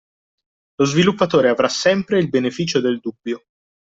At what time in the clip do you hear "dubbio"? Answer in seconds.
2.99-3.43